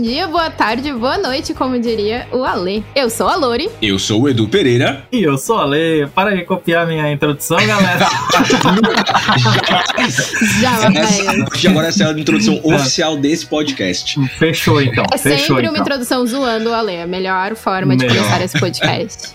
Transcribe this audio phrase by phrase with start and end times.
[0.00, 2.84] dia, boa tarde, boa noite, como diria o Ale.
[2.94, 3.70] Eu sou a Lori.
[3.80, 5.04] Eu sou o Edu Pereira.
[5.12, 6.06] E eu sou a Ale.
[6.14, 8.06] Para de copiar minha introdução, galera.
[10.60, 11.46] Já, Essa, velho.
[11.70, 14.20] agora essa é a introdução oficial desse podcast.
[14.38, 15.04] Fechou então.
[15.12, 15.82] É Fechou sempre uma então.
[15.82, 16.92] introdução zoando o Ale.
[16.94, 18.22] É a melhor forma de Melhor.
[18.24, 19.34] começar esse podcast.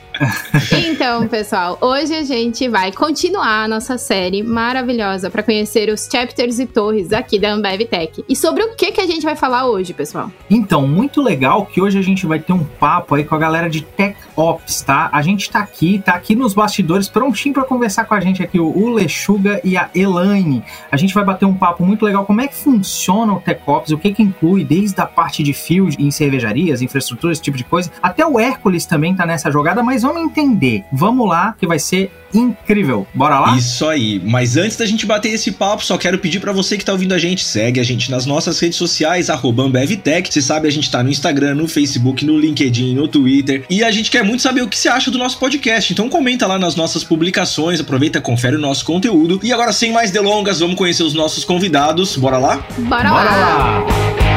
[0.92, 6.60] Então, pessoal, hoje a gente vai continuar a nossa série maravilhosa para conhecer os chapters
[6.60, 8.24] e torres aqui da Ambev Tech.
[8.28, 10.32] E sobre o que, que a gente vai falar hoje, pessoal?
[10.50, 13.70] Então, muito legal que hoje a gente vai ter um papo aí com a galera
[13.70, 15.10] de Tech Ops, tá?
[15.12, 18.60] A gente tá aqui, tá aqui nos bastidores, prontinho pra conversar com a gente aqui,
[18.60, 20.64] o Lechuga e a Elaine.
[20.92, 23.92] A gente vai bater um papo muito legal, como é que funciona o Tech Ops,
[23.92, 27.64] o que que inclui desde a parte de field em cervejarias, infraestrutura, esse tipo de
[27.64, 27.92] coisa.
[28.02, 30.84] Até o Hércules também tá nessa jogada, mas vamos entender.
[30.92, 33.08] Vamos lá, que vai ser incrível.
[33.14, 33.58] Bora lá?
[33.58, 34.22] Isso aí.
[34.24, 37.14] Mas antes da gente bater esse papo, só quero pedir pra você que tá ouvindo
[37.14, 40.32] a gente, segue a gente nas nossas redes sociais, arroba AmbevTech.
[40.32, 43.66] Você sabe, a gente tá no Instagram, no Facebook, no LinkedIn, no Twitter.
[43.70, 45.92] E a gente quer muito saber o que você acha do nosso podcast.
[45.92, 49.40] Então comenta lá nas nossas publicações, aproveita, confere o nosso conteúdo.
[49.44, 52.16] E agora, sem mais delongas, vamos conhecer os nossos convidados.
[52.16, 52.58] Bora lá?
[52.78, 53.80] Bora, Bora lá!
[53.80, 54.29] lá!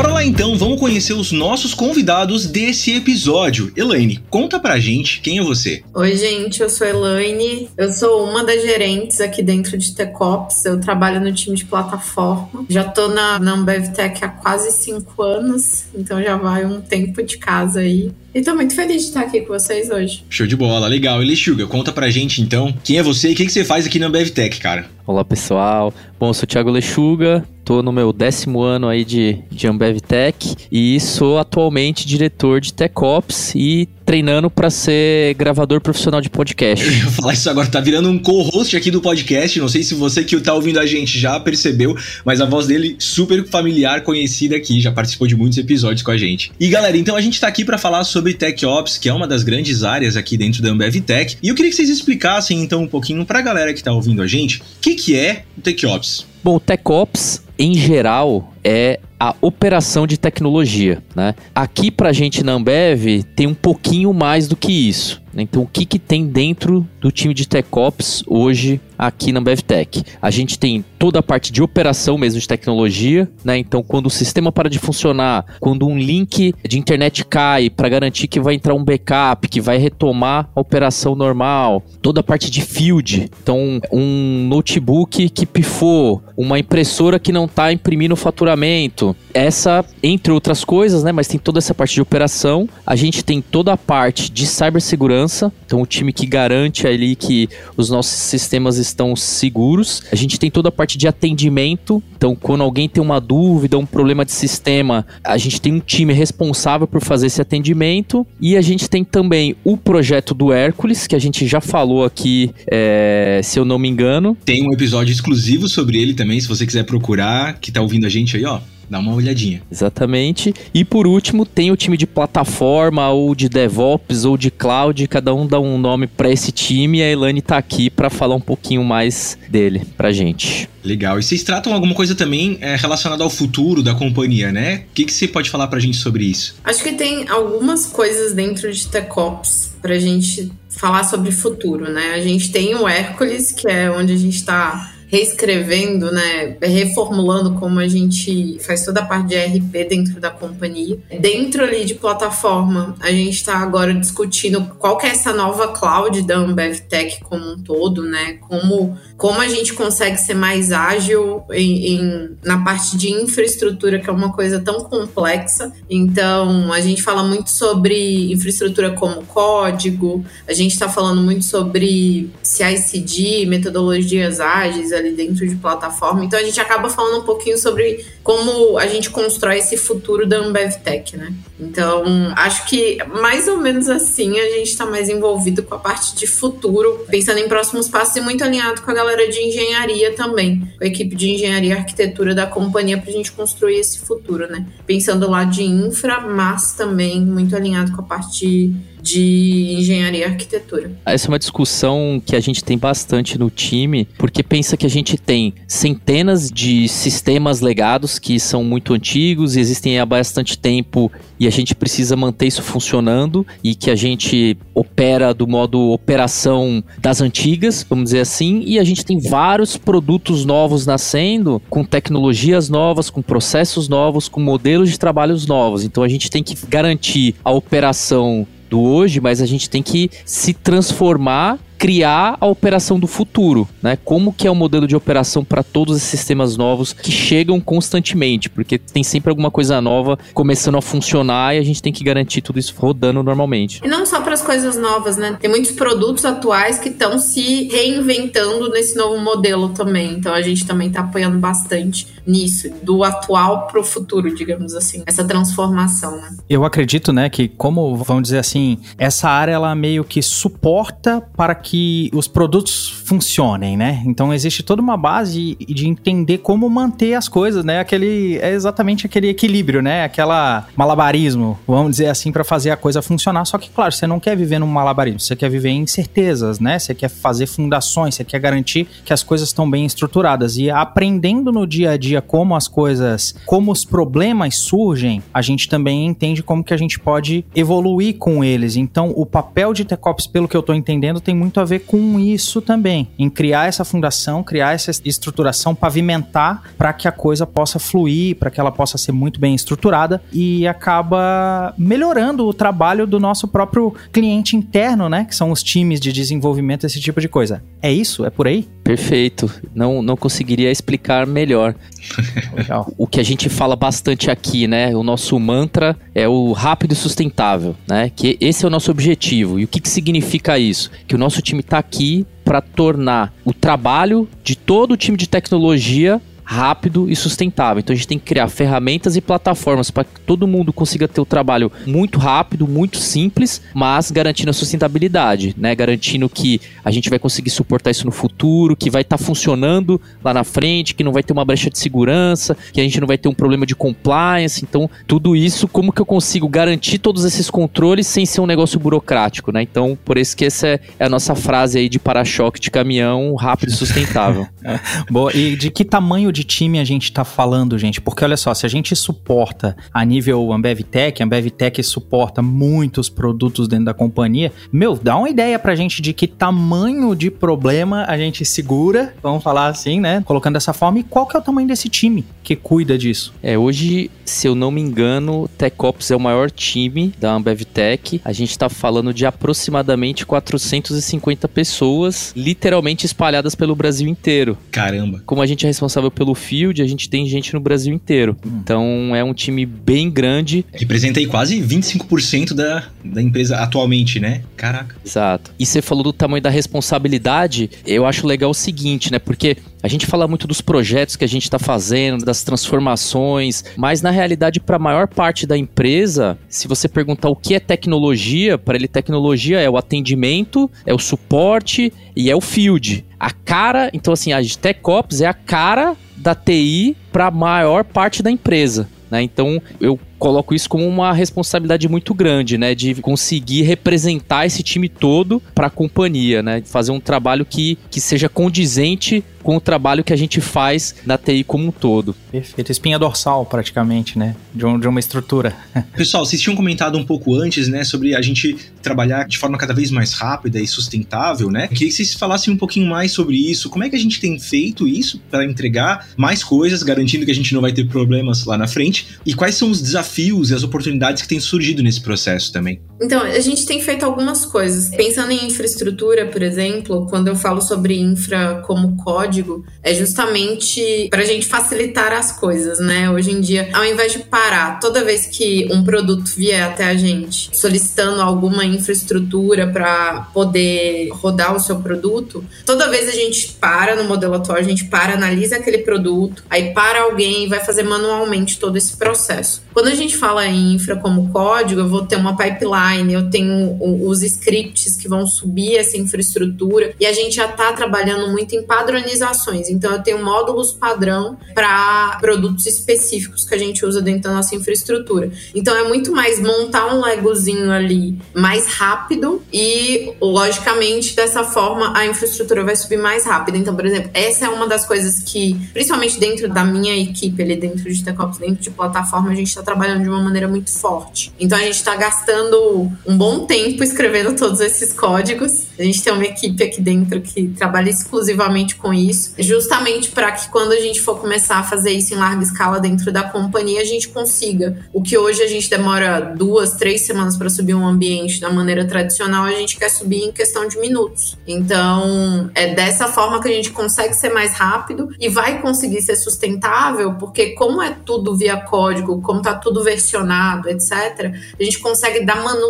[0.00, 3.70] Bora lá então, vamos conhecer os nossos convidados desse episódio.
[3.76, 5.82] Elaine, conta pra gente quem é você.
[5.92, 7.68] Oi, gente, eu sou Elaine.
[7.76, 10.64] Eu sou uma das gerentes aqui dentro de Tecops.
[10.64, 12.64] Eu trabalho no time de plataforma.
[12.66, 17.22] Já tô na, na Ambev Tech há quase cinco anos, então já vai um tempo
[17.22, 18.10] de casa aí.
[18.34, 20.24] E tô muito feliz de estar aqui com vocês hoje.
[20.30, 21.20] Show de bola, legal.
[21.20, 23.98] Elixuga, conta pra gente então quem é você e o que, que você faz aqui
[23.98, 24.86] na AmbevTech, cara.
[25.06, 29.38] Olá pessoal, bom, eu sou o Thiago Lechuga, tô no meu décimo ano aí de,
[29.48, 35.80] de Ambev Tech e sou atualmente diretor de Tech Ops e treinando para ser gravador
[35.80, 36.84] profissional de Eu podcast.
[36.84, 39.60] ia falar isso agora, tá virando um co-host aqui do podcast.
[39.60, 42.96] Não sei se você que tá ouvindo a gente já percebeu, mas a voz dele
[42.98, 46.50] super familiar, conhecida aqui, já participou de muitos episódios com a gente.
[46.58, 49.28] E galera, então a gente tá aqui pra falar sobre Tech Ops, que é uma
[49.28, 51.36] das grandes áreas aqui dentro da Ambev Tech.
[51.40, 54.26] E eu queria que vocês explicassem então um pouquinho pra galera que tá ouvindo a
[54.26, 56.29] gente, o que que é o Tech Ops?
[56.42, 61.34] Bom, o Tech Ops, em geral, é a operação de tecnologia, né?
[61.54, 65.20] Aqui pra gente na Ambev tem um pouquinho mais do que isso.
[65.36, 69.60] Então, o que, que tem dentro do time de Tech Ops hoje aqui na Ambev
[69.60, 70.02] Tech?
[70.20, 73.56] A gente tem toda a parte de operação mesmo de tecnologia, né?
[73.56, 78.26] Então, quando o sistema para de funcionar, quando um link de internet cai para garantir
[78.26, 82.62] que vai entrar um backup, que vai retomar a operação normal, toda a parte de
[82.62, 88.16] field, então um notebook que pifou, uma impressora que não está imprimindo
[88.50, 91.12] faturamento, essa, entre outras coisas, né?
[91.12, 92.68] Mas tem toda essa parte de operação.
[92.84, 97.48] A gente tem toda a parte de cibersegurança, então o time que garante ali que
[97.76, 100.02] os nossos sistemas estão seguros.
[100.10, 103.86] A gente tem toda a parte de atendimento, então quando alguém tem uma dúvida, um
[103.86, 108.26] problema de sistema, a gente tem um time responsável por fazer esse atendimento.
[108.40, 112.50] E a gente tem também o projeto do Hércules, que a gente já falou aqui,
[112.70, 114.36] é, se eu não me engano.
[114.44, 118.08] Tem um episódio exclusivo sobre ele também, se você quiser procurar, que tá ouvindo a
[118.08, 118.60] gente aí, ó.
[118.90, 119.62] Dá uma olhadinha.
[119.70, 120.52] Exatamente.
[120.74, 125.06] E por último, tem o time de plataforma, ou de DevOps, ou de cloud.
[125.06, 126.98] Cada um dá um nome para esse time.
[126.98, 130.68] E a Elane tá aqui para falar um pouquinho mais dele pra gente.
[130.82, 131.20] Legal.
[131.20, 134.82] E vocês tratam alguma coisa também é, relacionada ao futuro da companhia, né?
[134.90, 136.56] O que, que você pode falar pra gente sobre isso?
[136.64, 142.14] Acho que tem algumas coisas dentro de Tecops pra gente falar sobre futuro, né?
[142.14, 147.78] A gente tem o Hércules, que é onde a gente tá reescrevendo, né, reformulando como
[147.80, 150.98] a gente faz toda a parte de RP dentro da companhia.
[151.20, 156.22] Dentro ali de plataforma, a gente está agora discutindo qual que é essa nova cloud
[156.22, 158.34] da Ambev Tech como um todo, né?
[158.48, 164.08] Como, como a gente consegue ser mais ágil em, em- na parte de infraestrutura, que
[164.08, 165.72] é uma coisa tão complexa.
[165.88, 172.30] Então, a gente fala muito sobre infraestrutura como código, a gente está falando muito sobre
[172.42, 176.24] CI/CD, metodologias ágeis ali dentro de plataforma.
[176.24, 180.38] Então a gente acaba falando um pouquinho sobre como a gente constrói esse futuro da
[180.38, 181.32] Ambev Tech, né?
[181.58, 182.04] Então
[182.36, 186.26] acho que mais ou menos assim a gente está mais envolvido com a parte de
[186.26, 190.84] futuro, pensando em próximos passos e muito alinhado com a galera de engenharia também, com
[190.84, 194.66] a equipe de engenharia e arquitetura da companhia para a gente construir esse futuro, né?
[194.86, 200.92] Pensando lá de infra, mas também muito alinhado com a parte de engenharia e arquitetura.
[201.04, 204.90] Essa é uma discussão que a gente tem bastante no time, porque pensa que a
[204.90, 211.10] gente tem centenas de sistemas legados que são muito antigos e existem há bastante tempo
[211.38, 216.84] e a gente precisa manter isso funcionando e que a gente opera do modo operação
[216.98, 222.68] das antigas, vamos dizer assim, e a gente tem vários produtos novos nascendo com tecnologias
[222.68, 225.84] novas, com processos novos, com modelos de trabalhos novos.
[225.84, 230.10] Então a gente tem que garantir a operação do hoje, mas a gente tem que
[230.24, 233.96] se transformar criar a operação do futuro, né?
[234.04, 238.50] Como que é o modelo de operação para todos esses sistemas novos que chegam constantemente,
[238.50, 242.42] porque tem sempre alguma coisa nova começando a funcionar e a gente tem que garantir
[242.42, 243.80] tudo isso rodando normalmente.
[243.82, 245.38] E não só para as coisas novas, né?
[245.40, 250.12] Tem muitos produtos atuais que estão se reinventando nesse novo modelo também.
[250.12, 255.02] Então a gente também está apoiando bastante nisso, do atual para o futuro, digamos assim,
[255.06, 256.36] essa transformação, né?
[256.48, 261.54] Eu acredito, né, que como vamos dizer assim, essa área ela meio que suporta para
[261.54, 264.02] que os produtos funcionem, né?
[264.06, 267.80] Então existe toda uma base de entender como manter as coisas, né?
[267.80, 270.04] Aquele é exatamente aquele equilíbrio, né?
[270.04, 273.44] Aquela malabarismo, vamos dizer assim, para fazer a coisa funcionar.
[273.44, 276.78] Só que claro, você não quer viver num malabarismo, você quer viver em certezas, né?
[276.78, 281.52] Você quer fazer fundações, você quer garantir que as coisas estão bem estruturadas e aprendendo
[281.52, 286.42] no dia a dia como as coisas, como os problemas surgem, a gente também entende
[286.42, 288.76] como que a gente pode evoluir com eles.
[288.76, 292.18] Então, o papel de Tecops, pelo que eu tô entendendo, tem muito a ver com
[292.18, 297.78] isso também, em criar essa fundação, criar essa estruturação, pavimentar para que a coisa possa
[297.78, 303.20] fluir, para que ela possa ser muito bem estruturada e acaba melhorando o trabalho do
[303.20, 305.24] nosso próprio cliente interno, né?
[305.24, 307.62] Que são os times de desenvolvimento, esse tipo de coisa.
[307.82, 308.24] É isso?
[308.24, 308.68] É por aí?
[308.84, 309.50] Perfeito.
[309.74, 311.74] Não, não conseguiria explicar melhor.
[312.54, 312.92] Legal.
[312.96, 314.94] O que a gente fala bastante aqui, né?
[314.94, 318.10] O nosso mantra é o rápido e sustentável, né?
[318.14, 319.58] Que esse é o nosso objetivo.
[319.58, 320.90] E o que, que significa isso?
[321.06, 325.28] Que o nosso time está aqui para tornar o trabalho de todo o time de
[325.28, 326.20] tecnologia
[326.50, 327.78] rápido e sustentável.
[327.78, 331.20] Então a gente tem que criar ferramentas e plataformas para que todo mundo consiga ter
[331.20, 335.72] o trabalho muito rápido, muito simples, mas garantindo a sustentabilidade, né?
[335.76, 340.00] Garantindo que a gente vai conseguir suportar isso no futuro, que vai estar tá funcionando
[340.24, 343.06] lá na frente, que não vai ter uma brecha de segurança, que a gente não
[343.06, 344.64] vai ter um problema de compliance.
[344.68, 348.80] Então, tudo isso, como que eu consigo garantir todos esses controles sem ser um negócio
[348.80, 349.62] burocrático, né?
[349.62, 353.68] Então, por isso que essa é a nossa frase aí de para-choque de caminhão rápido
[353.68, 354.48] e sustentável.
[355.08, 358.00] Boa, e de que tamanho de de time a gente está falando, gente?
[358.00, 362.40] Porque olha só, se a gente suporta a nível Ambev Tech, a Ambev Tech suporta
[362.40, 367.30] muitos produtos dentro da companhia, meu, dá uma ideia pra gente de que tamanho de
[367.30, 370.22] problema a gente segura, vamos falar assim, né?
[370.24, 373.34] Colocando dessa forma, e qual que é o tamanho desse time que cuida disso?
[373.42, 378.20] É, hoje, se eu não me engano, TechOps é o maior time da Ambev Tech.
[378.24, 384.56] A gente está falando de aproximadamente 450 pessoas, literalmente espalhadas pelo Brasil inteiro.
[384.70, 385.22] Caramba.
[385.26, 388.36] Como a gente é responsável pelo field, a gente tem gente no Brasil inteiro.
[388.44, 388.60] Hum.
[388.62, 390.64] Então é um time bem grande.
[390.72, 394.42] Representa aí quase 25% da, da empresa atualmente, né?
[394.56, 394.96] Caraca.
[395.04, 395.52] Exato.
[395.58, 399.18] E você falou do tamanho da responsabilidade, eu acho legal o seguinte, né?
[399.18, 404.02] Porque a gente fala muito dos projetos que a gente está fazendo, das transformações, mas
[404.02, 408.58] na realidade, para a maior parte da empresa, se você perguntar o que é tecnologia,
[408.58, 413.04] para ele tecnologia é o atendimento, é o suporte e é o field.
[413.18, 418.22] A cara, então assim, a TechOps é a cara da TI para a maior parte
[418.22, 418.88] da empresa.
[419.10, 419.22] Né?
[419.22, 422.74] Então eu coloco isso como uma responsabilidade muito grande, né?
[422.74, 426.62] De conseguir representar esse time todo para a companhia, né?
[426.64, 431.16] Fazer um trabalho que, que seja condizente com o trabalho que a gente faz na
[431.16, 432.14] TI como um todo.
[432.30, 432.70] Perfeito.
[432.70, 434.36] Espinha dorsal, praticamente, né?
[434.54, 435.56] De, um, de uma estrutura.
[435.96, 437.82] Pessoal, vocês tinham comentado um pouco antes, né?
[437.82, 441.68] Sobre a gente trabalhar de forma cada vez mais rápida e sustentável, né?
[441.68, 443.70] Queria que vocês falassem um pouquinho mais sobre isso.
[443.70, 447.34] Como é que a gente tem feito isso para entregar mais coisas, garantindo que a
[447.34, 449.06] gente não vai ter problemas lá na frente?
[449.24, 450.09] E quais são os desafios
[450.50, 452.80] e as oportunidades que têm surgido nesse processo também?
[453.00, 454.94] Então, a gente tem feito algumas coisas.
[454.94, 461.22] Pensando em infraestrutura, por exemplo, quando eu falo sobre infra como código, é justamente para
[461.22, 463.10] a gente facilitar as coisas, né?
[463.10, 466.94] Hoje em dia, ao invés de parar toda vez que um produto vier até a
[466.94, 473.96] gente solicitando alguma infraestrutura para poder rodar o seu produto, toda vez a gente para
[473.96, 477.82] no modelo atual, a gente para, analisa aquele produto, aí para alguém e vai fazer
[477.82, 479.62] manualmente todo esse processo.
[479.72, 483.76] Quando a gente fala em infra como código, eu vou ter uma pipeline eu tenho
[483.80, 488.62] os scripts que vão subir essa infraestrutura, e a gente já está trabalhando muito em
[488.62, 489.68] padronizações.
[489.68, 494.54] Então, eu tenho módulos padrão para produtos específicos que a gente usa dentro da nossa
[494.54, 495.30] infraestrutura.
[495.54, 502.06] Então, é muito mais montar um legozinho ali mais rápido e, logicamente, dessa forma, a
[502.06, 503.56] infraestrutura vai subir mais rápido.
[503.56, 507.56] Então, por exemplo, essa é uma das coisas que, principalmente dentro da minha equipe ali,
[507.56, 511.32] dentro de TechOps, dentro de plataforma, a gente está trabalhando de uma maneira muito forte.
[511.38, 515.66] Então, a gente está gastando um bom tempo escrevendo todos esses códigos.
[515.78, 520.48] A gente tem uma equipe aqui dentro que trabalha exclusivamente com isso, justamente para que
[520.50, 523.84] quando a gente for começar a fazer isso em larga escala dentro da companhia, a
[523.84, 524.78] gente consiga.
[524.92, 528.84] O que hoje a gente demora duas, três semanas para subir um ambiente da maneira
[528.84, 531.36] tradicional, a gente quer subir em questão de minutos.
[531.46, 536.16] Então, é dessa forma que a gente consegue ser mais rápido e vai conseguir ser
[536.16, 542.24] sustentável, porque como é tudo via código, como tá tudo versionado, etc., a gente consegue
[542.24, 542.69] dar manutenção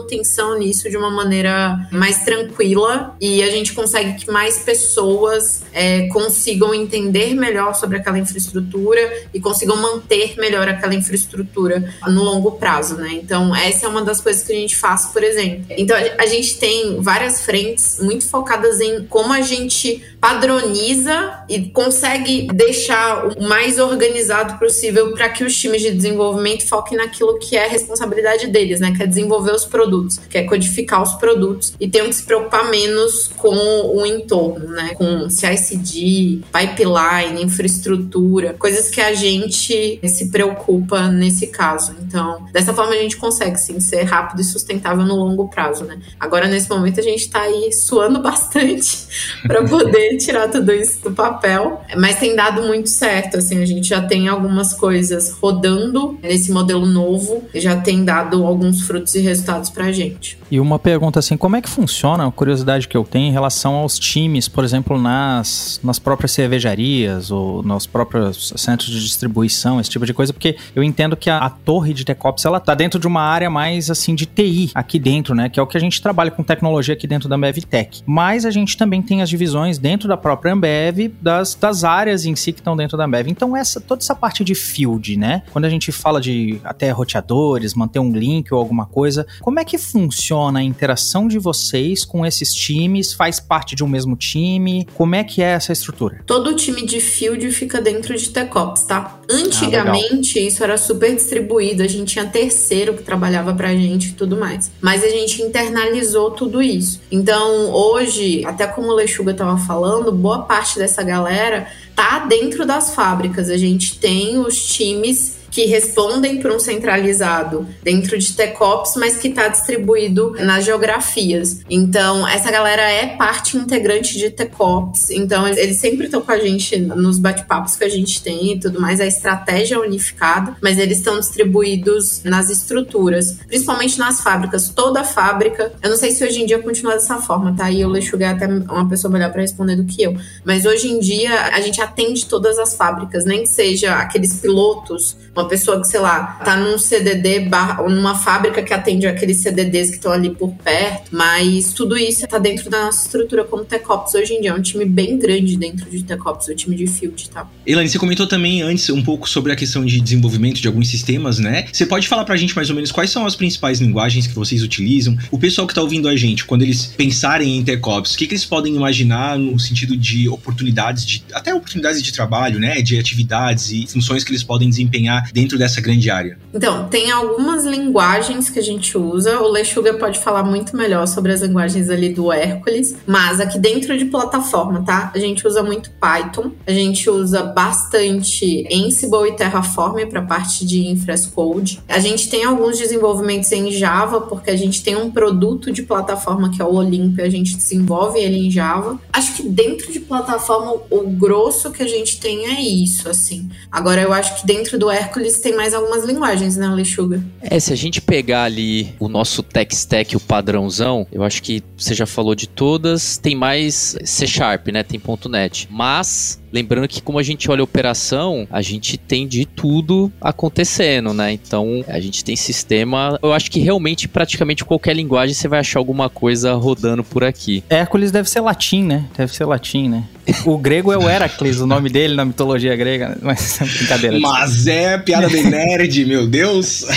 [0.58, 6.74] nisso de uma maneira mais tranquila e a gente consegue que mais pessoas é, consigam
[6.74, 9.00] entender melhor sobre aquela infraestrutura
[9.32, 13.10] e consigam manter melhor aquela infraestrutura no longo prazo, né?
[13.12, 15.64] Então, essa é uma das coisas que a gente faz, por exemplo.
[15.70, 22.48] Então, a gente tem várias frentes muito focadas em como a gente padroniza e consegue
[22.52, 27.66] deixar o mais organizado possível para que os times de desenvolvimento foquem naquilo que é
[27.66, 28.92] responsabilidade deles, né?
[28.96, 29.89] Que é desenvolver os produtos,
[30.28, 34.94] que é codificar os produtos e tenham que se preocupar menos com o entorno, né?
[34.94, 41.94] Com CI/CD, pipeline, infraestrutura, coisas que a gente se preocupa nesse caso.
[42.02, 45.98] Então, dessa forma a gente consegue sim ser rápido e sustentável no longo prazo, né?
[46.18, 49.06] Agora nesse momento a gente está aí suando bastante
[49.42, 53.88] para poder tirar tudo isso do papel, mas tem dado muito certo, assim, a gente
[53.88, 59.70] já tem algumas coisas rodando nesse modelo novo, já tem dado alguns frutos e resultados
[59.92, 60.38] gente.
[60.50, 63.74] E uma pergunta assim, como é que funciona, a curiosidade que eu tenho em relação
[63.74, 69.90] aos times, por exemplo, nas, nas próprias cervejarias ou nos próprios centros de distribuição, esse
[69.90, 72.98] tipo de coisa, porque eu entendo que a, a torre de Tecops, ela tá dentro
[72.98, 75.80] de uma área mais assim de TI aqui dentro, né, que é o que a
[75.80, 78.02] gente trabalha com tecnologia aqui dentro da Ambev Tech.
[78.06, 82.34] Mas a gente também tem as divisões dentro da própria Ambev das, das áreas em
[82.34, 83.28] si que estão dentro da Ambev.
[83.28, 85.42] Então essa toda essa parte de field, né?
[85.52, 89.64] Quando a gente fala de até roteadores, manter um link ou alguma coisa, como é
[89.64, 93.12] que funciona a interação de vocês com esses times?
[93.12, 94.86] Faz parte de um mesmo time?
[94.94, 96.20] Como é que é essa estrutura?
[96.26, 99.20] Todo time de field fica dentro de Tecops, tá?
[99.30, 104.12] Antigamente ah, isso era super distribuído, a gente tinha terceiro que trabalhava pra gente e
[104.12, 104.70] tudo mais.
[104.80, 107.00] Mas a gente internalizou tudo isso.
[107.10, 112.94] Então, hoje, até como o Lechuga tava falando, boa parte dessa galera tá dentro das
[112.94, 113.50] fábricas.
[113.50, 119.28] A gente tem os times que respondem para um centralizado dentro de Tecops, mas que
[119.28, 121.60] está distribuído nas geografias.
[121.68, 126.78] Então, essa galera é parte integrante de Tecops, então eles sempre estão com a gente
[126.78, 130.98] nos bate-papos que a gente tem e tudo mais, a estratégia é unificada, mas eles
[130.98, 134.68] estão distribuídos nas estruturas, principalmente nas fábricas.
[134.68, 137.70] Toda fábrica, eu não sei se hoje em dia continua dessa forma, tá?
[137.70, 140.88] E o Lechuga é até uma pessoa melhor para responder do que eu, mas hoje
[140.88, 145.80] em dia a gente atende todas as fábricas, nem que seja aqueles pilotos uma pessoa
[145.80, 150.12] que, sei lá, tá num CDD, bar, numa fábrica que atende aqueles CDDs que estão
[150.12, 154.40] ali por perto, mas tudo isso tá dentro da nossa estrutura como Tecops hoje em
[154.40, 154.50] dia.
[154.50, 157.48] É um time bem grande dentro de Tecops, o time de Field, tá?
[157.66, 161.38] Elaine, você comentou também antes um pouco sobre a questão de desenvolvimento de alguns sistemas,
[161.38, 161.66] né?
[161.72, 164.62] Você pode falar pra gente mais ou menos quais são as principais linguagens que vocês
[164.62, 165.16] utilizam?
[165.30, 168.34] O pessoal que tá ouvindo a gente, quando eles pensarem em Tecops, o que, que
[168.34, 172.82] eles podem imaginar no sentido de oportunidades, de até oportunidades de trabalho, né?
[172.82, 176.38] De atividades e funções que eles podem desempenhar dentro dessa grande área?
[176.52, 179.40] Então, tem algumas linguagens que a gente usa.
[179.40, 183.96] O Lechuga pode falar muito melhor sobre as linguagens ali do Hércules, mas aqui dentro
[183.96, 185.10] de plataforma, tá?
[185.14, 190.86] A gente usa muito Python, a gente usa bastante Ansible e Terraform para parte de
[190.88, 191.80] infrascode.
[191.88, 196.50] A gente tem alguns desenvolvimentos em Java, porque a gente tem um produto de plataforma
[196.50, 198.98] que é o Olympia, a gente desenvolve ele em Java.
[199.12, 203.48] Acho que dentro de plataforma o grosso que a gente tem é isso, assim.
[203.70, 207.22] Agora eu acho que dentro do Hércules Hércules tem mais algumas linguagens, né, Lechuga?
[207.42, 211.62] É, se a gente pegar ali o nosso tech stack, o padrãozão, eu acho que
[211.76, 214.82] você já falou de todas, tem mais C Sharp, né?
[214.82, 215.68] Tem .NET.
[215.70, 221.14] Mas Lembrando que como a gente olha a operação, a gente tem de tudo acontecendo,
[221.14, 221.32] né?
[221.32, 225.78] Então, a gente tem sistema, eu acho que realmente praticamente qualquer linguagem você vai achar
[225.78, 227.62] alguma coisa rodando por aqui.
[227.68, 229.06] Hércules deve ser latim, né?
[229.16, 230.04] Deve ser latim, né?
[230.44, 234.20] O grego é o Heracles, o nome dele na mitologia grega, mas é brincadeira.
[234.20, 236.84] Mas é piada bem nerd, meu Deus.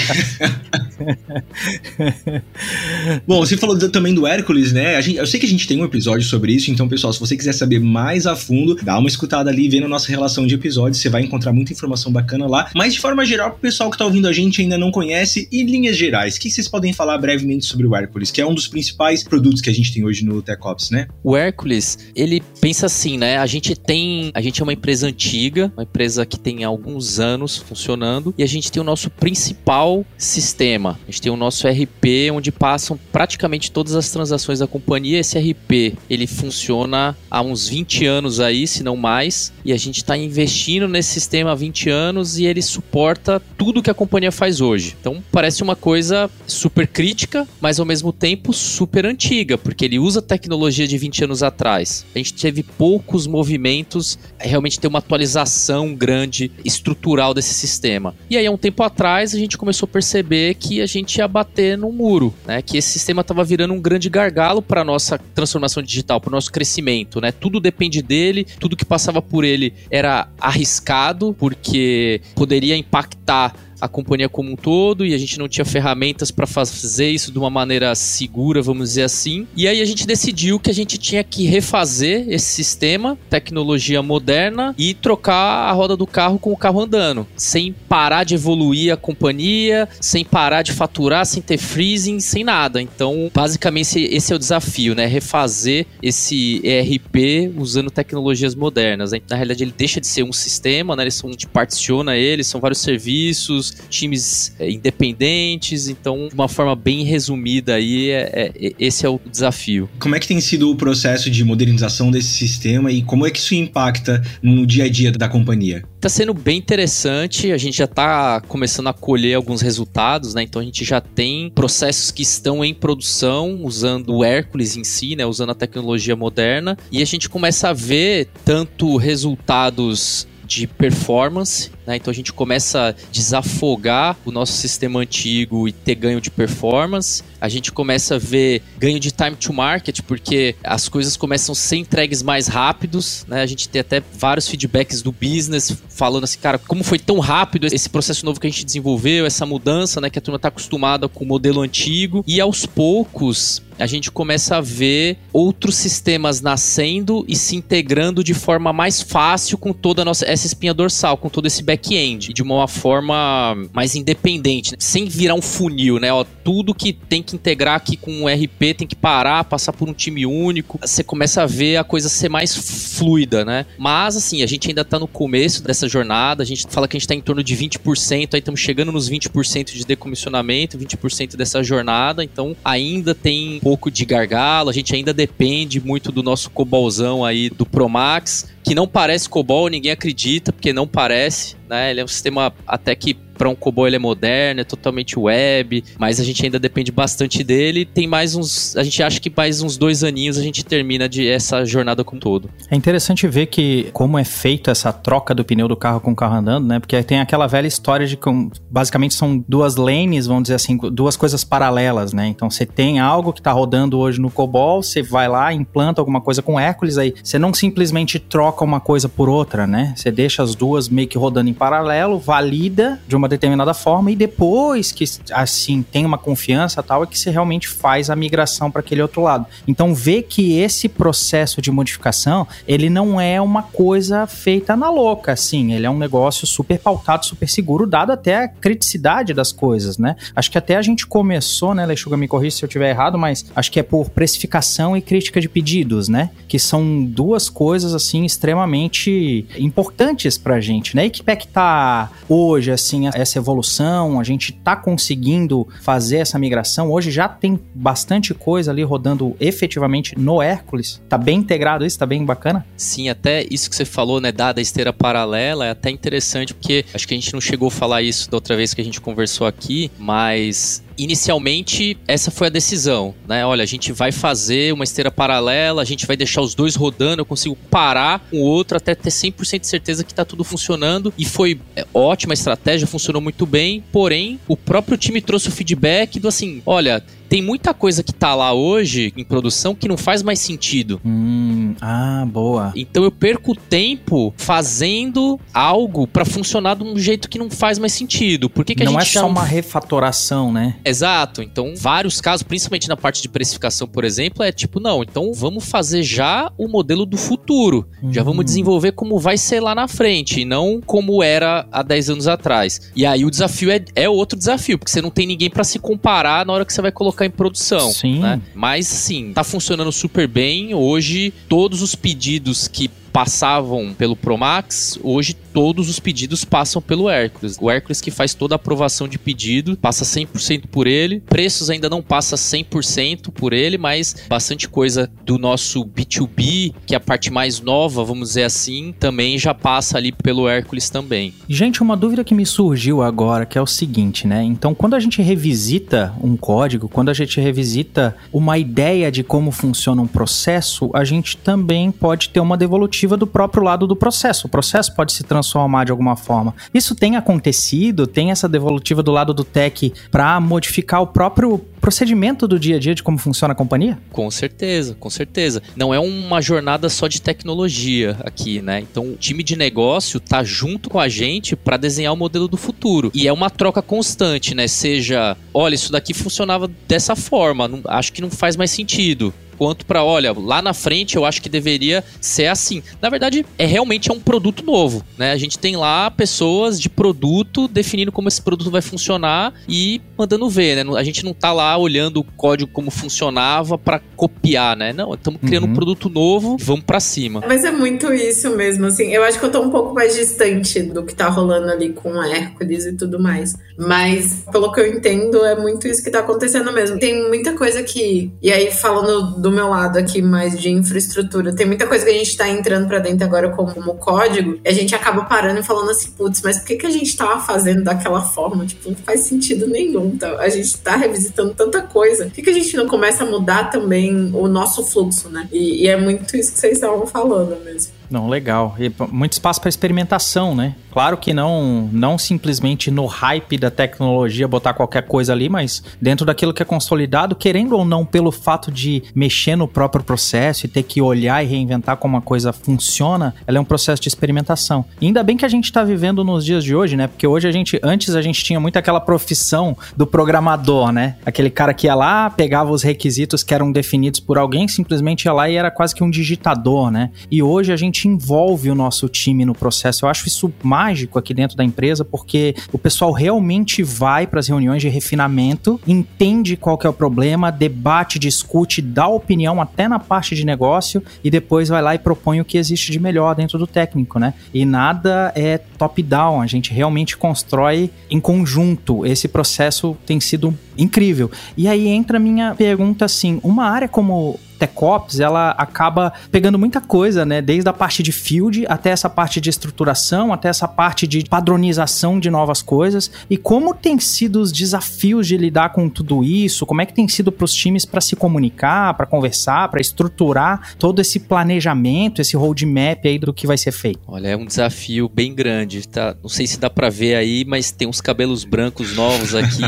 [3.26, 5.02] Bom, você falou também do Hércules, né?
[5.02, 7.36] Gente, eu sei que a gente tem um episódio sobre isso, então, pessoal, se você
[7.36, 11.02] quiser saber mais a fundo, dá uma escutada ali, vendo a nossa relação de episódios,
[11.02, 12.70] você vai encontrar muita informação bacana lá.
[12.76, 15.66] Mas de forma geral, pro pessoal que tá ouvindo a gente ainda não conhece, em
[15.66, 18.68] linhas gerais, o que vocês podem falar brevemente sobre o Hércules, que é um dos
[18.68, 21.08] principais produtos que a gente tem hoje no TechOps, né?
[21.24, 23.38] O Hércules, ele pensa assim, né?
[23.38, 27.58] A gente tem, a gente é uma empresa antiga, uma empresa que tem alguns anos
[27.58, 31.00] funcionando, e a gente tem o nosso principal sistema.
[31.08, 35.20] A gente tem o nosso RP, onde passam praticamente todas as transações da companhia.
[35.20, 39.33] Esse RP, ele funciona há uns 20 anos aí, se não mais,
[39.64, 43.90] e a gente está investindo nesse sistema há 20 anos e ele suporta tudo que
[43.90, 44.96] a companhia faz hoje.
[45.00, 50.22] Então parece uma coisa super crítica, mas ao mesmo tempo super antiga, porque ele usa
[50.22, 52.06] tecnologia de 20 anos atrás.
[52.14, 58.16] A gente teve poucos movimentos, realmente ter uma atualização grande, estrutural desse sistema.
[58.30, 61.28] E aí, há um tempo atrás, a gente começou a perceber que a gente ia
[61.28, 62.62] bater no muro, né?
[62.62, 66.52] Que esse sistema estava virando um grande gargalo para nossa transformação digital, para o nosso
[66.52, 67.32] crescimento, né?
[67.32, 73.54] Tudo depende dele, tudo que passava por ele era arriscado, porque poderia impactar
[73.84, 77.38] a companhia como um todo e a gente não tinha ferramentas para fazer isso de
[77.38, 79.46] uma maneira segura, vamos dizer assim.
[79.58, 84.74] E aí a gente decidiu que a gente tinha que refazer esse sistema, tecnologia moderna
[84.78, 88.96] e trocar a roda do carro com o carro andando, sem parar de evoluir a
[88.96, 92.82] companhia, sem parar de faturar, sem ter freezing, sem nada.
[92.82, 95.06] Então, basicamente esse é o desafio, né?
[95.08, 99.12] Refazer esse ERP usando tecnologias modernas.
[99.30, 101.04] Na realidade, ele deixa de ser um sistema, né?
[101.04, 105.88] Ele são, a gente particiona ele, são vários serviços, times é, independentes.
[105.88, 109.90] Então, de uma forma bem resumida aí, é, é, esse é o desafio.
[110.00, 113.40] Como é que tem sido o processo de modernização desse sistema e como é que
[113.40, 115.84] isso impacta no dia a dia da companhia?
[116.00, 120.44] Tá sendo bem interessante, a gente já tá começando a colher alguns resultados, né?
[120.44, 125.16] Então a gente já tem processos que estão em produção usando o Hércules em si,
[125.16, 125.26] né?
[125.26, 126.78] Usando a tecnologia moderna.
[126.92, 131.96] E a gente começa a ver tanto resultados de performance, né?
[131.96, 137.24] Então a gente começa a desafogar o nosso sistema antigo e ter ganho de performance.
[137.40, 141.56] A gente começa a ver ganho de time to market, porque as coisas começam a
[141.56, 143.42] ser entregues mais rápidos, né?
[143.42, 147.68] A gente tem até vários feedbacks do business falando assim, cara, como foi tão rápido
[147.68, 150.10] esse processo novo que a gente desenvolveu, essa mudança, né?
[150.10, 152.24] Que a turma está acostumada com o modelo antigo.
[152.26, 158.34] E aos poucos, a gente começa a ver outros sistemas nascendo e se integrando de
[158.34, 162.68] forma mais fácil com toda nossa essa espinha dorsal, com todo esse back-end, de uma
[162.68, 164.78] forma mais independente, né?
[164.80, 166.14] sem virar um funil, né?
[166.14, 169.90] Ó, tudo que tem que integrar aqui com o RP tem que parar, passar por
[169.90, 170.80] um time único.
[170.82, 172.56] Você começa a ver a coisa ser mais
[172.98, 173.66] fluida, né?
[173.78, 177.00] Mas assim, a gente ainda tá no começo dessa jornada, a gente fala que a
[177.00, 181.64] gente tá em torno de 20%, aí estamos chegando nos 20% de decomissionamento, 20% dessa
[181.64, 187.26] jornada, então ainda tem pouco de gargalo, a gente ainda depende muito do nosso cobolzão
[187.26, 191.92] aí do Promax, que não parece COBOL, ninguém acredita, porque não parece, né?
[191.92, 195.84] Ele é um sistema até que para um COBOL ele é moderno, é totalmente web,
[195.98, 197.86] mas a gente ainda depende bastante dele.
[197.86, 201.28] Tem mais uns, a gente acha que mais uns dois aninhos a gente termina de
[201.28, 202.50] essa jornada como todo.
[202.70, 206.16] É interessante ver que como é feito essa troca do pneu do carro com o
[206.16, 206.80] carro andando, né?
[206.80, 208.30] Porque tem aquela velha história de que
[208.70, 212.28] basicamente são duas lanes, vamos dizer assim, duas coisas paralelas, né?
[212.28, 216.22] Então você tem algo que está rodando hoje no COBOL, você vai lá, implanta alguma
[216.22, 219.94] coisa com Hércules, aí você não simplesmente troca uma coisa por outra, né?
[219.96, 224.16] Você deixa as duas meio que rodando em paralelo, valida de uma determinada forma e
[224.16, 228.82] depois que assim tem uma confiança tal é que você realmente faz a migração para
[228.82, 229.46] aquele outro lado.
[229.68, 235.34] Então ver que esse processo de modificação ele não é uma coisa feita na louca,
[235.34, 239.98] assim, ele é um negócio super pautado, super seguro, dado até a criticidade das coisas,
[239.98, 240.16] né?
[240.36, 243.46] Acho que até a gente começou, né, Lechuga me corrija se eu estiver errado, mas
[243.56, 246.30] acho que é por precificação e crítica de pedidos, né?
[246.48, 251.06] Que são duas coisas assim extremamente importantes pra gente, né?
[251.06, 256.38] E que pé que tá hoje assim essa evolução, a gente está conseguindo fazer essa
[256.40, 256.92] migração.
[256.92, 261.02] Hoje já tem bastante coisa ali rodando efetivamente no Hércules.
[261.08, 262.66] Tá bem integrado isso, tá bem bacana?
[262.76, 267.08] Sim, até isso que você falou, né, da esteira paralela, é até interessante porque acho
[267.08, 269.48] que a gente não chegou a falar isso da outra vez que a gente conversou
[269.48, 273.46] aqui, mas inicialmente essa foi a decisão, né?
[273.46, 277.22] Olha, a gente vai fazer uma esteira paralela, a gente vai deixar os dois rodando,
[277.22, 281.26] eu consigo parar um outro até ter 100% de certeza que tá tudo funcionando e
[281.26, 286.28] foi é, ótima estratégia, funcionou muito bem, porém o próprio time trouxe o feedback do
[286.28, 287.04] assim, olha,
[287.34, 291.02] tem muita coisa que tá lá hoje em produção que não faz mais sentido.
[291.04, 292.72] Hum, ah, boa.
[292.76, 297.92] Então eu perco tempo fazendo algo para funcionar de um jeito que não faz mais
[297.92, 298.52] sentido.
[298.52, 299.26] Por que, que não a gente é só já...
[299.26, 300.76] uma refatoração, né?
[300.86, 301.42] Exato.
[301.42, 305.66] Então, vários casos, principalmente na parte de precificação, por exemplo, é tipo, não, então vamos
[305.66, 307.88] fazer já o modelo do futuro.
[308.12, 308.26] Já Hum.
[308.26, 312.28] vamos desenvolver como vai ser lá na frente, e não como era há 10 anos
[312.28, 312.92] atrás.
[312.96, 315.80] E aí o desafio é, é outro desafio, porque você não tem ninguém para se
[315.80, 317.92] comparar na hora que você vai colocar em produção.
[317.92, 318.20] Sim.
[318.20, 318.42] né?
[318.54, 320.74] Mas sim, tá funcionando super bem.
[320.74, 327.58] Hoje, todos os pedidos que passavam pelo Promax, hoje todos os pedidos passam pelo Hércules.
[327.62, 331.20] O Hércules que faz toda a aprovação de pedido, passa 100% por ele.
[331.20, 336.98] Preços ainda não passa 100% por ele, mas bastante coisa do nosso B2B, que é
[336.98, 341.34] a parte mais nova, vamos dizer assim, também já passa ali pelo Hércules também.
[341.48, 344.44] Gente, uma dúvida que me surgiu agora, que é o seguinte, né?
[344.44, 349.52] Então, quando a gente revisita um código, quando a gente revisita uma ideia de como
[349.52, 354.48] funciona um processo, a gente também pode ter uma devolutiva do próprio lado do processo.
[354.48, 356.54] O processo pode se transformar de alguma forma.
[356.74, 358.08] Isso tem acontecido?
[358.08, 362.80] Tem essa devolutiva do lado do tech para modificar o próprio procedimento do dia a
[362.80, 363.98] dia de como funciona a companhia?
[364.12, 365.62] Com certeza, com certeza.
[365.76, 368.80] Não é uma jornada só de tecnologia aqui, né?
[368.80, 372.56] Então, o time de negócio tá junto com a gente para desenhar o modelo do
[372.58, 373.12] futuro.
[373.14, 374.68] E é uma troca constante, né?
[374.68, 379.34] Seja, olha, isso daqui funcionava dessa forma, não- acho que não faz mais sentido.
[379.58, 382.82] Quanto para, olha, lá na frente eu acho que deveria ser assim.
[383.02, 385.32] Na verdade, é realmente é um produto novo, né?
[385.32, 390.50] A gente tem lá pessoas de produto definindo como esse produto vai funcionar e mandando
[390.50, 390.98] ver, né?
[390.98, 394.94] A gente não tá lá olhando o código como funcionava para copiar, né?
[394.94, 395.72] Não, estamos criando Uhum.
[395.72, 397.42] um produto novo, vamos para cima.
[397.48, 399.08] Mas é muito isso mesmo, assim.
[399.14, 402.12] Eu acho que eu tô um pouco mais distante do que tá rolando ali com
[402.14, 403.56] o Hércules e tudo mais.
[403.78, 407.00] Mas, pelo que eu entendo, é muito isso que tá acontecendo mesmo.
[407.00, 408.32] Tem muita coisa que.
[408.42, 412.14] E aí, falando do meu lado aqui mais de infraestrutura, tem muita coisa que a
[412.14, 414.60] gente tá entrando pra dentro agora como, código.
[414.64, 417.16] E a gente acaba parando e falando assim, putz, mas por que, que a gente
[417.16, 418.66] tava fazendo daquela forma?
[418.66, 420.18] Tipo, não faz sentido nenhum.
[420.18, 420.38] Tá?
[420.40, 422.26] A gente tá revisitando tanta coisa.
[422.26, 425.48] Por que, que a gente não começa a mudar também o nosso fluxo, né?
[425.52, 427.92] E, e é muito isso que vocês estavam falando mesmo.
[428.14, 428.76] Não, legal.
[428.78, 430.76] E muito espaço para experimentação, né?
[430.92, 436.24] Claro que não, não simplesmente no hype da tecnologia botar qualquer coisa ali, mas dentro
[436.24, 440.70] daquilo que é consolidado, querendo ou não, pelo fato de mexer no próprio processo e
[440.70, 444.86] ter que olhar e reinventar como a coisa funciona, ela é um processo de experimentação.
[445.02, 447.08] E ainda bem que a gente está vivendo nos dias de hoje, né?
[447.08, 451.16] Porque hoje a gente, antes a gente tinha muito aquela profissão do programador, né?
[451.26, 455.34] Aquele cara que ia lá, pegava os requisitos que eram definidos por alguém, simplesmente ia
[455.34, 457.10] lá e era quase que um digitador, né?
[457.32, 460.06] E hoje a gente envolve o nosso time no processo.
[460.06, 464.48] Eu acho isso mágico aqui dentro da empresa, porque o pessoal realmente vai para as
[464.48, 470.00] reuniões de refinamento, entende qual que é o problema, debate, discute, dá opinião até na
[470.00, 473.58] parte de negócio e depois vai lá e propõe o que existe de melhor dentro
[473.58, 474.34] do técnico, né?
[474.54, 479.06] E nada é top-down, a gente realmente constrói em conjunto.
[479.06, 481.30] Esse processo tem sido incrível.
[481.58, 486.80] E aí entra a minha pergunta assim, uma área como TechOps, ela acaba pegando muita
[486.80, 487.42] coisa, né?
[487.42, 492.20] Desde a parte de field até essa parte de estruturação, até essa parte de padronização
[492.20, 493.12] de novas coisas.
[493.30, 496.66] E como tem sido os desafios de lidar com tudo isso?
[496.66, 500.76] Como é que tem sido para os times para se comunicar, para conversar, para estruturar
[500.78, 504.00] todo esse planejamento, esse roadmap aí do que vai ser feito?
[504.08, 506.16] Olha, é um desafio bem grande, tá?
[506.22, 509.64] Não sei se dá pra ver aí, mas tem uns cabelos brancos novos aqui.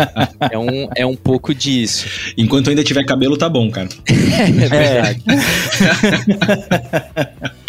[0.50, 2.06] é, um, é um pouco disso.
[2.36, 3.88] Enquanto ainda tiver cabelo, tá bom, cara.
[4.40, 5.22] É verdade.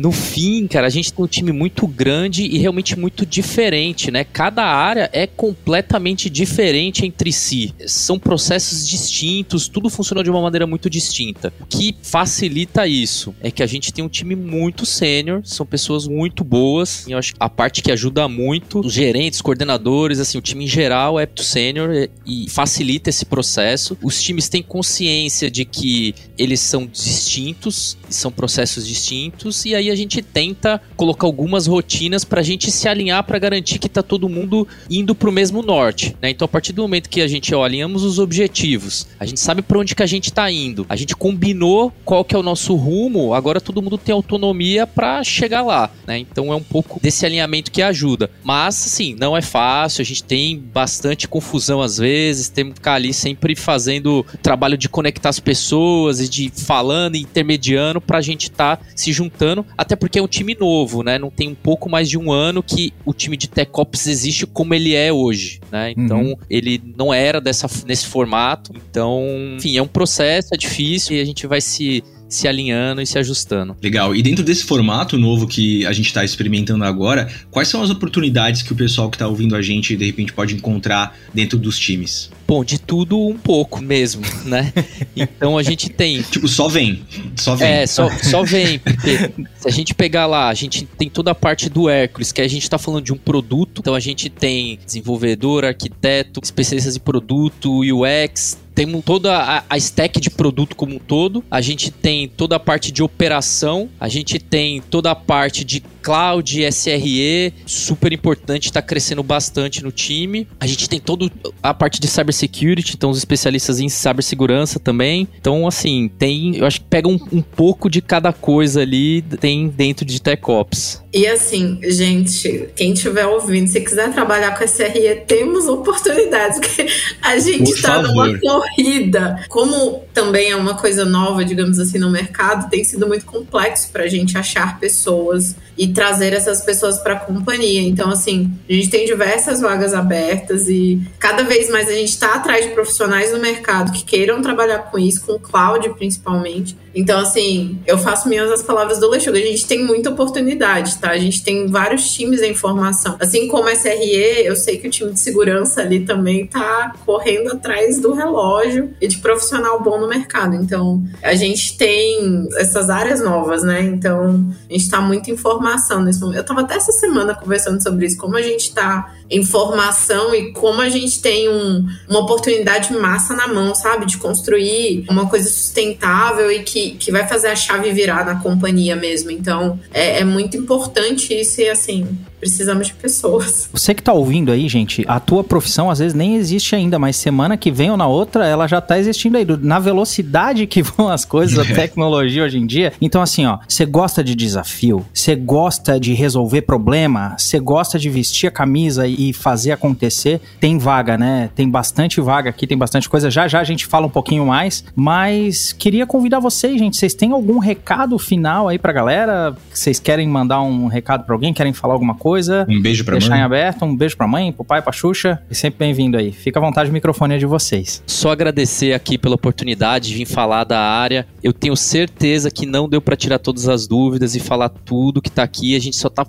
[0.00, 4.24] No fim, cara, a gente tem um time muito grande e realmente muito diferente, né?
[4.24, 7.74] Cada área é completamente diferente entre si.
[7.86, 11.52] São processos distintos, tudo funciona de uma maneira muito distinta.
[11.60, 16.06] O que facilita isso é que a gente tem um time muito sênior, são pessoas
[16.06, 17.06] muito boas.
[17.06, 20.64] E eu acho que a parte que ajuda muito, os gerentes, coordenadores, assim, o time
[20.64, 23.96] em geral é muito sênior e- facilita esse processo.
[24.02, 29.90] Os times têm consciência de que eles são distintos, são processos distintos, e aí e
[29.90, 34.02] a gente tenta colocar algumas rotinas para a gente se alinhar para garantir que tá
[34.02, 36.30] todo mundo indo para o mesmo norte, né?
[36.30, 39.62] Então a partir do momento que a gente ó, alinhamos os objetivos, a gente sabe
[39.62, 42.74] para onde que a gente tá indo, a gente combinou qual que é o nosso
[42.74, 46.18] rumo, agora todo mundo tem autonomia para chegar lá, né?
[46.18, 48.30] Então é um pouco desse alinhamento que ajuda.
[48.44, 52.94] Mas assim, não é fácil, a gente tem bastante confusão às vezes, temos que ficar
[52.94, 58.76] ali sempre fazendo trabalho de conectar as pessoas e de falando intermediando pra gente estar
[58.76, 61.20] tá se juntando, até porque é um time novo, né?
[61.20, 64.44] Não tem um pouco mais de um ano que o time de Tech Ops existe
[64.44, 65.92] como ele é hoje, né?
[65.96, 66.36] Então, uhum.
[66.50, 68.72] ele não era dessa, nesse formato.
[68.74, 69.24] Então,
[69.56, 73.18] enfim, é um processo, é difícil e a gente vai se se alinhando e se
[73.18, 73.76] ajustando.
[73.82, 74.14] Legal.
[74.14, 78.62] E dentro desse formato novo que a gente está experimentando agora, quais são as oportunidades
[78.62, 82.30] que o pessoal que está ouvindo a gente de repente pode encontrar dentro dos times?
[82.46, 84.72] Bom, de tudo um pouco mesmo, né?
[85.14, 86.22] Então a gente tem.
[86.22, 87.02] tipo, só vem.
[87.34, 87.68] Só vem.
[87.68, 88.78] É, só, só vem.
[88.78, 92.40] Porque se a gente pegar lá, a gente tem toda a parte do Hércules, que
[92.40, 93.80] a gente está falando de um produto.
[93.80, 100.20] Então a gente tem desenvolvedor, arquiteto, especialistas em produto, UX, temos toda a, a, stack
[100.20, 104.38] de produto como um todo, a gente tem toda a parte de operação, a gente
[104.38, 110.46] tem toda a parte de cloud, SRE, super importante, está crescendo bastante no time.
[110.58, 111.30] A gente tem toda
[111.62, 115.28] a parte de cybersecurity, então os especialistas em cibersegurança também.
[115.38, 119.68] Então, assim, tem, eu acho que pega um, um pouco de cada coisa ali, tem
[119.68, 121.02] dentro de TechOps.
[121.12, 126.86] E assim, gente, quem estiver ouvindo, se quiser trabalhar com SRE, temos oportunidades, porque
[127.22, 129.44] a gente está numa corrida.
[129.48, 134.04] Como também é uma coisa nova, digamos assim, no mercado, tem sido muito complexo para
[134.04, 137.82] a gente achar pessoas e trazer essas pessoas para a companhia.
[137.82, 142.36] Então, assim, a gente tem diversas vagas abertas e cada vez mais a gente está
[142.36, 146.76] atrás de profissionais no mercado que queiram trabalhar com isso, com cloud principalmente.
[146.94, 149.38] Então, assim, eu faço minhas as palavras do Lechuga.
[149.38, 151.10] A gente tem muita oportunidade, tá?
[151.10, 153.16] A gente tem vários times em formação.
[153.20, 158.00] Assim como SRE, eu sei que o time de segurança ali também tá correndo atrás
[158.00, 160.54] do relógio e de profissional bom no mercado.
[160.54, 163.82] Então, a gente tem essas áreas novas, né?
[163.82, 166.36] Então, a gente tá muito informado formação nesse momento.
[166.36, 170.52] Eu estava até essa semana conversando sobre isso, como a gente está em formação e
[170.52, 174.06] como a gente tem um, uma oportunidade massa na mão, sabe?
[174.06, 178.96] De construir uma coisa sustentável e que, que vai fazer a chave virar na companhia
[178.96, 179.30] mesmo.
[179.30, 183.68] Então, é, é muito importante isso e, assim, Precisamos de pessoas.
[183.72, 187.16] Você que tá ouvindo aí, gente, a tua profissão às vezes nem existe ainda, mas
[187.16, 189.46] semana que vem ou na outra, ela já tá existindo aí.
[189.60, 192.92] Na velocidade que vão as coisas, a tecnologia hoje em dia.
[193.00, 198.08] Então, assim, ó, você gosta de desafio, você gosta de resolver problema, você gosta de
[198.08, 201.50] vestir a camisa e fazer acontecer, tem vaga, né?
[201.54, 203.30] Tem bastante vaga aqui, tem bastante coisa.
[203.30, 206.96] Já já a gente fala um pouquinho mais, mas queria convidar vocês, gente.
[206.96, 209.56] Vocês têm algum recado final aí pra galera?
[209.72, 211.52] Vocês querem mandar um recado pra alguém?
[211.52, 212.27] Querem falar alguma coisa?
[212.28, 212.66] Coisa.
[212.68, 213.40] Um beijo pra deixar mãe.
[213.40, 215.40] em aberto, um beijo pra mãe, pro pai, pra Xuxa.
[215.50, 216.30] E sempre bem-vindo aí.
[216.30, 218.02] Fica à vontade, o microfone é de vocês.
[218.06, 221.26] Só agradecer aqui pela oportunidade de vir falar da área.
[221.42, 225.30] Eu tenho certeza que não deu para tirar todas as dúvidas e falar tudo que
[225.30, 225.74] tá aqui.
[225.74, 226.26] A gente só tá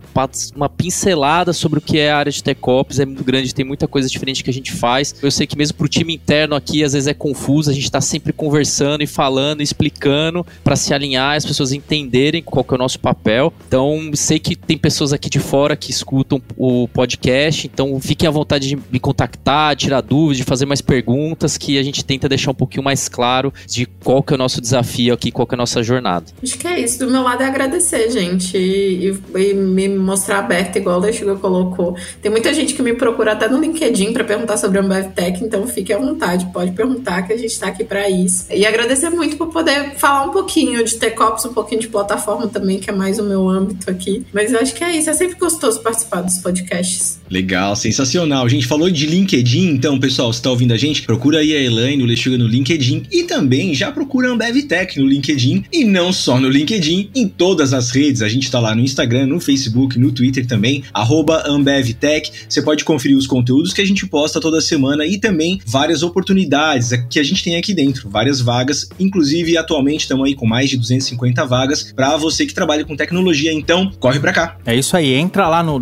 [0.55, 2.99] uma pincelada sobre o que é a área de TechOps.
[2.99, 5.13] É muito grande, tem muita coisa diferente que a gente faz.
[5.21, 7.69] Eu sei que mesmo pro time interno aqui, às vezes é confuso.
[7.69, 12.63] A gente tá sempre conversando e falando, explicando para se alinhar, as pessoas entenderem qual
[12.63, 13.53] que é o nosso papel.
[13.67, 17.65] Então, sei que tem pessoas aqui de fora que que escutam o podcast.
[17.65, 21.83] Então fiquem à vontade de me contactar, tirar dúvidas, de fazer mais perguntas, que a
[21.83, 25.31] gente tenta deixar um pouquinho mais claro de qual que é o nosso desafio aqui,
[25.31, 26.27] qual que é a nossa jornada.
[26.43, 26.99] Acho que é isso.
[26.99, 31.97] Do meu lado é agradecer, gente, e, e me mostrar aberta, igual o Lechuga colocou.
[32.21, 35.43] Tem muita gente que me procura até no LinkedIn para perguntar sobre a Ambev Tech,
[35.43, 38.45] então fique à vontade, pode perguntar que a gente está aqui para isso.
[38.51, 42.79] E agradecer muito por poder falar um pouquinho de Tecops, um pouquinho de plataforma também,
[42.79, 44.23] que é mais o meu âmbito aqui.
[44.31, 47.18] Mas eu acho que é isso, é sempre gostoso participar dos podcasts.
[47.29, 48.45] Legal, sensacional.
[48.45, 51.03] A gente falou de LinkedIn, então, pessoal, você está ouvindo a gente?
[51.03, 54.99] Procura aí a Elaine, o Lechuga no LinkedIn e também já procura a Ambev Tech
[54.99, 58.21] no LinkedIn e não só no LinkedIn, em todas as redes.
[58.21, 62.31] A gente está lá no Instagram, no Facebook, no Twitter também, arroba AmbevTech.
[62.47, 66.91] Você pode conferir os conteúdos que a gente posta toda semana e também várias oportunidades
[67.09, 70.77] que a gente tem aqui dentro, várias vagas, inclusive atualmente estamos aí com mais de
[70.77, 74.57] 250 vagas para você que trabalha com tecnologia, então corre para cá.
[74.65, 75.79] É isso aí, entra lá no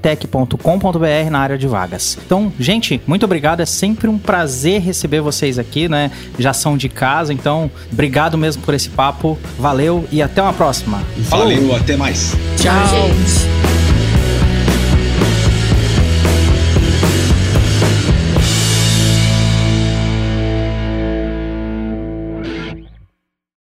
[0.00, 2.18] www.ambevtech.com.br na área de vagas.
[2.24, 3.60] Então, gente, muito obrigado.
[3.60, 6.10] É sempre um prazer receber vocês aqui, né?
[6.38, 9.38] Já são de casa, então obrigado mesmo por esse papo.
[9.58, 11.02] Valeu e até uma próxima.
[11.16, 11.76] Valeu, Falou.
[11.76, 12.34] até mais.
[12.56, 13.59] Tchau, gente.